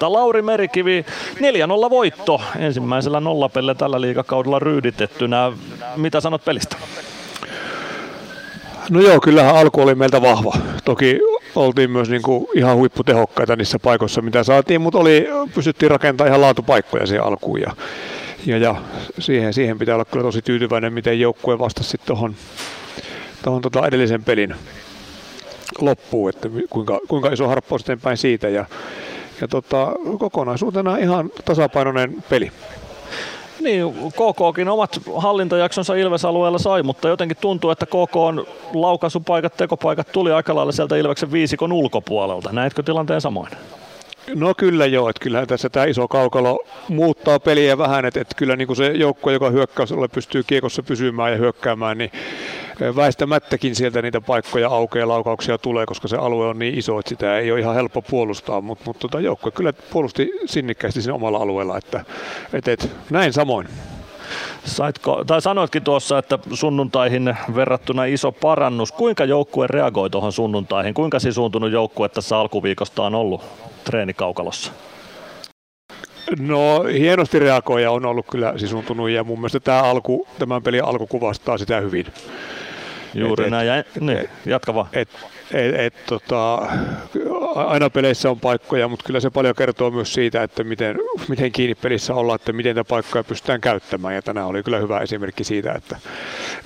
Lauri 0.00 0.42
Merikivi, 0.42 1.04
4-0 1.34 1.90
voitto 1.90 2.40
ensimmäisellä 2.58 3.20
nollapelle 3.20 3.74
tällä 3.74 4.00
liikakaudella 4.00 4.58
ryyditettynä. 4.58 5.52
Mitä 5.96 6.20
sanot 6.20 6.44
pelistä? 6.44 6.76
No 8.90 9.00
joo, 9.00 9.20
kyllähän 9.20 9.56
alku 9.56 9.80
oli 9.80 9.94
meiltä 9.94 10.22
vahva. 10.22 10.52
Toki 10.84 11.20
oltiin 11.54 11.90
myös 11.90 12.10
niin 12.10 12.22
kuin 12.22 12.46
ihan 12.54 12.76
huipputehokkaita 12.76 13.56
niissä 13.56 13.78
paikoissa, 13.78 14.22
mitä 14.22 14.42
saatiin, 14.44 14.80
mutta 14.80 14.98
oli, 14.98 15.28
pystyttiin 15.54 15.90
rakentamaan 15.90 16.28
ihan 16.28 16.40
laatupaikkoja 16.40 17.06
siihen 17.06 17.24
alkuun. 17.24 17.60
Ja, 17.60 17.74
ja, 18.46 18.58
ja 18.58 18.74
siihen, 19.18 19.54
siihen 19.54 19.78
pitää 19.78 19.94
olla 19.94 20.04
kyllä 20.04 20.22
tosi 20.22 20.42
tyytyväinen, 20.42 20.92
miten 20.92 21.20
joukkue 21.20 21.58
vastasi 21.58 21.98
tuohon 22.06 22.34
tota 23.62 23.86
edellisen 23.86 24.24
pelin 24.24 24.54
loppuun, 25.78 26.30
että 26.30 26.48
kuinka, 26.70 26.98
kuinka 27.08 27.28
iso 27.28 27.48
harppaus 27.48 27.82
eteenpäin 27.82 28.16
siitä. 28.16 28.48
Ja, 28.48 28.64
ja 29.40 29.48
tota, 29.48 29.92
kokonaisuutena 30.18 30.96
ihan 30.96 31.30
tasapainoinen 31.44 32.24
peli. 32.30 32.52
Niin, 33.60 33.94
KKkin 34.08 34.68
omat 34.68 35.00
hallintojaksonsa 35.16 35.94
Ilves-alueella 35.94 36.58
sai, 36.58 36.82
mutta 36.82 37.08
jotenkin 37.08 37.36
tuntuu, 37.40 37.70
että 37.70 37.86
KK 37.86 38.16
on 38.16 38.46
laukaisupaikat, 38.74 39.56
tekopaikat 39.56 40.12
tuli 40.12 40.32
aika 40.32 40.54
lailla 40.54 40.72
sieltä 40.72 40.96
Ilveksen 40.96 41.32
viisikon 41.32 41.72
ulkopuolelta. 41.72 42.52
Näetkö 42.52 42.82
tilanteen 42.82 43.20
samoin? 43.20 43.50
No 44.34 44.54
kyllä 44.54 44.86
joo, 44.86 45.08
että 45.08 45.22
kyllähän 45.22 45.48
tässä 45.48 45.68
tämä 45.68 45.86
iso 45.86 46.08
kaukalo 46.08 46.64
muuttaa 46.88 47.40
peliä 47.40 47.78
vähän, 47.78 48.04
että, 48.04 48.20
että 48.20 48.34
kyllä 48.34 48.56
niin 48.56 48.66
kuin 48.66 48.76
se 48.76 48.86
joukkue, 48.86 49.32
joka 49.32 49.50
hyökkäysalueella 49.50 50.14
pystyy 50.14 50.42
kiekossa 50.42 50.82
pysymään 50.82 51.32
ja 51.32 51.38
hyökkäämään, 51.38 51.98
niin 51.98 52.10
väistämättäkin 52.96 53.74
sieltä 53.74 54.02
niitä 54.02 54.20
paikkoja 54.20 54.68
aukeaa 54.68 55.08
laukauksia 55.08 55.58
tulee, 55.58 55.86
koska 55.86 56.08
se 56.08 56.16
alue 56.16 56.46
on 56.46 56.58
niin 56.58 56.78
iso, 56.78 56.98
että 56.98 57.08
sitä 57.08 57.38
ei 57.38 57.52
ole 57.52 57.60
ihan 57.60 57.74
helppo 57.74 58.02
puolustaa, 58.02 58.60
mutta, 58.60 58.84
mutta 58.86 59.00
tota 59.00 59.20
joukkue 59.20 59.52
kyllä 59.52 59.72
puolusti 59.72 60.30
sinnikkäästi 60.46 61.02
siinä 61.02 61.14
omalla 61.14 61.38
alueella, 61.38 61.78
että, 61.78 62.04
että, 62.52 62.72
että 62.72 62.86
näin 63.10 63.32
samoin. 63.32 63.68
Saitko, 64.64 65.24
tai 65.26 65.42
sanoitkin 65.42 65.82
tuossa, 65.82 66.18
että 66.18 66.38
sunnuntaihin 66.52 67.36
verrattuna 67.54 68.04
iso 68.04 68.32
parannus. 68.32 68.92
Kuinka 68.92 69.24
joukkue 69.24 69.66
reagoi 69.66 70.10
tuohon 70.10 70.32
sunnuntaihin? 70.32 70.94
Kuinka 70.94 71.18
sisuuntunut 71.18 71.72
joukkue 71.72 72.08
tässä 72.08 72.38
alkuviikosta 72.38 73.02
on 73.02 73.14
ollut 73.14 73.42
treenikaukalossa? 73.84 74.72
No 76.38 76.82
hienosti 76.82 77.38
reagoija 77.38 77.90
on 77.90 78.06
ollut 78.06 78.26
kyllä 78.30 78.54
sisuntunut 78.56 79.10
ja 79.10 79.24
mun 79.24 79.38
mielestä 79.38 79.60
tämä 79.60 79.82
alku, 79.82 80.26
tämän 80.38 80.62
pelin 80.62 80.84
alku 80.84 81.06
kuvastaa 81.06 81.58
sitä 81.58 81.80
hyvin. 81.80 82.06
Juuri 83.14 83.44
et, 83.44 83.50
näin, 83.50 83.66
ja, 83.66 83.84
niin, 84.00 84.28
jatka 84.46 84.74
vaan. 84.74 84.88
Et, 84.92 85.08
et, 85.52 85.74
et, 85.74 85.94
tota, 86.06 86.68
aina 87.54 87.90
peleissä 87.90 88.30
on 88.30 88.40
paikkoja, 88.40 88.88
mutta 88.88 89.04
kyllä 89.06 89.20
se 89.20 89.30
paljon 89.30 89.54
kertoo 89.54 89.90
myös 89.90 90.14
siitä, 90.14 90.42
että 90.42 90.64
miten, 90.64 90.98
miten 91.28 91.52
kiinni 91.52 91.74
pelissä 91.74 92.14
ollaan, 92.14 92.36
että 92.36 92.52
miten 92.52 92.76
niitä 92.76 92.88
paikkoja 92.88 93.24
pystytään 93.24 93.60
käyttämään. 93.60 94.14
Ja 94.14 94.22
tänään 94.22 94.46
oli 94.46 94.62
kyllä 94.62 94.78
hyvä 94.78 95.00
esimerkki 95.00 95.44
siitä, 95.44 95.72
että 95.72 95.96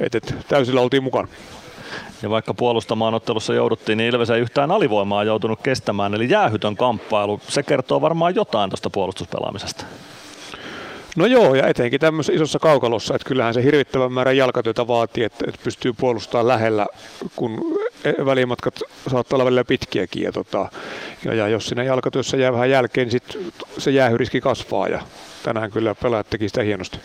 et, 0.00 0.14
et, 0.14 0.34
täysillä 0.48 0.80
oltiin 0.80 1.02
mukana. 1.02 1.28
Ja 2.22 2.30
vaikka 2.30 2.54
puolustamaan 2.54 3.14
ottelussa 3.14 3.54
jouduttiin, 3.54 3.98
niin 3.98 4.14
Ilves 4.14 4.30
ei 4.30 4.40
yhtään 4.40 4.70
alivoimaa 4.70 5.24
joutunut 5.24 5.60
kestämään. 5.62 6.14
Eli 6.14 6.30
jäähytön 6.30 6.76
kamppailu, 6.76 7.40
se 7.48 7.62
kertoo 7.62 8.00
varmaan 8.00 8.34
jotain 8.34 8.70
tuosta 8.70 8.90
puolustuspelaamisesta. 8.90 9.84
No 11.16 11.26
joo, 11.26 11.54
ja 11.54 11.66
etenkin 11.66 12.00
tämmöisessä 12.00 12.32
isossa 12.32 12.58
kaukalossa, 12.58 13.14
että 13.14 13.28
kyllähän 13.28 13.54
se 13.54 13.62
hirvittävän 13.62 14.12
määrän 14.12 14.36
jalkatyötä 14.36 14.86
vaatii, 14.86 15.24
että, 15.24 15.44
että 15.48 15.60
pystyy 15.64 15.92
puolustamaan 15.92 16.48
lähellä, 16.48 16.86
kun 17.36 17.78
e, 18.04 18.12
välimatkat 18.24 18.80
saattaa 19.10 19.36
olla 19.36 19.44
välillä 19.44 19.64
pitkiäkin. 19.64 20.22
Ja, 20.22 20.32
tota, 20.32 20.70
ja, 21.24 21.34
ja 21.34 21.48
jos 21.48 21.66
siinä 21.68 21.84
jalkatyössä 21.84 22.36
jää 22.36 22.52
vähän 22.52 22.70
jälkeen, 22.70 23.08
niin 23.08 23.12
sit 23.12 23.38
se 23.78 23.90
jäähyriski 23.90 24.40
kasvaa, 24.40 24.88
ja 24.88 25.00
tänään 25.42 25.70
kyllä 25.70 25.94
pelaajat 25.94 26.30
teki 26.30 26.48
sitä 26.48 26.62
hienosti. 26.62 26.98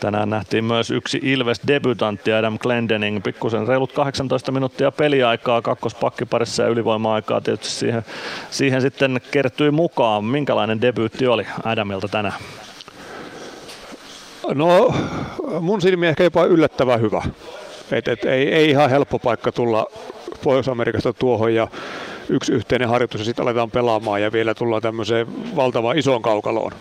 Tänään 0.00 0.30
nähtiin 0.30 0.64
myös 0.64 0.90
yksi 0.90 1.20
Ilves-debutantti 1.22 2.32
Adam 2.38 2.58
Glendening, 2.58 3.22
pikkusen 3.22 3.68
reilut 3.68 3.92
18 3.92 4.52
minuuttia 4.52 4.92
peliaikaa 4.92 5.62
kakkospakkiparissa 5.62 6.62
ja 6.62 6.68
ylivoima-aikaa 6.68 7.40
tietysti 7.40 7.74
siihen, 7.74 8.02
siihen 8.50 8.80
sitten 8.80 9.20
kertyi 9.30 9.70
mukaan. 9.70 10.24
Minkälainen 10.24 10.80
debyytti 10.80 11.26
oli 11.26 11.46
Adamilta 11.64 12.08
tänään? 12.08 12.34
No 14.54 14.94
mun 15.60 15.80
silmiin 15.80 16.10
ehkä 16.10 16.24
jopa 16.24 16.44
yllättävän 16.44 17.00
hyvä. 17.00 17.22
Et, 17.92 18.08
et, 18.08 18.24
ei, 18.24 18.54
ei 18.54 18.70
ihan 18.70 18.90
helppo 18.90 19.18
paikka 19.18 19.52
tulla 19.52 19.86
Pohjois-Amerikasta 20.44 21.12
tuohon 21.12 21.54
ja 21.54 21.68
yksi 22.28 22.52
yhteinen 22.52 22.88
harjoitus 22.88 23.20
ja 23.20 23.24
sitten 23.24 23.42
aletaan 23.42 23.70
pelaamaan 23.70 24.22
ja 24.22 24.32
vielä 24.32 24.54
tullaan 24.54 24.82
tämmöiseen 24.82 25.56
valtavan 25.56 25.98
isoon 25.98 26.22
kaukaloon. 26.22 26.72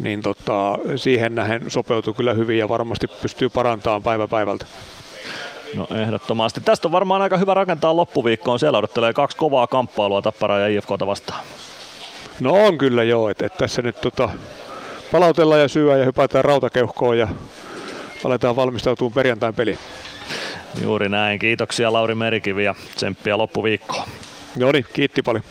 Niin 0.00 0.22
tota, 0.22 0.78
siihen 0.96 1.34
nähen 1.34 1.70
sopeutuu 1.70 2.14
kyllä 2.14 2.34
hyvin 2.34 2.58
ja 2.58 2.68
varmasti 2.68 3.06
pystyy 3.22 3.48
parantamaan 3.48 4.02
päivä 4.02 4.28
päivältä. 4.28 4.66
No 5.74 5.86
ehdottomasti. 5.94 6.60
Tästä 6.60 6.88
on 6.88 6.92
varmaan 6.92 7.22
aika 7.22 7.36
hyvä 7.36 7.54
rakentaa 7.54 7.96
loppuviikkoon. 7.96 8.58
Siellä 8.58 8.78
odottelee 8.78 9.12
kaksi 9.12 9.36
kovaa 9.36 9.66
kamppailua 9.66 10.22
Tapparaa 10.22 10.58
ja 10.58 10.78
IFKta 10.78 11.06
vastaan. 11.06 11.44
No 12.40 12.52
on 12.52 12.78
kyllä 12.78 13.02
joo, 13.02 13.28
että 13.28 13.46
et 13.46 13.56
tässä 13.58 13.82
nyt 13.82 14.00
tota, 14.00 14.28
palautellaan 15.12 15.60
ja 15.60 15.68
syödään 15.68 16.00
ja 16.00 16.06
hypätään 16.06 16.44
rautakeuhkoon 16.44 17.18
ja 17.18 17.28
aletaan 18.24 18.56
valmistautua 18.56 19.10
perjantain 19.10 19.54
peliin. 19.54 19.78
Juuri 20.82 21.08
näin. 21.08 21.38
Kiitoksia 21.38 21.92
Lauri 21.92 22.14
Merikivi 22.14 22.64
ja 22.64 22.74
tsemppiä 22.94 23.38
loppuviikkoon. 23.38 24.08
Joo 24.56 24.72
niin, 24.72 24.86
kiitti 24.92 25.22
paljon. 25.22 25.44